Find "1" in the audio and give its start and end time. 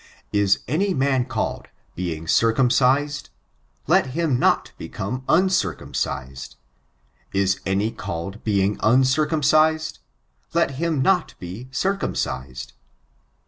3.85-3.95